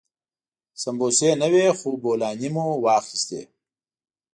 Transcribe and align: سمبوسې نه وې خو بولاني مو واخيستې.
سمبوسې 0.81 1.29
نه 1.41 1.47
وې 1.53 1.65
خو 1.77 1.89
بولاني 2.03 2.49
مو 2.55 2.65
واخيستې. 2.85 3.41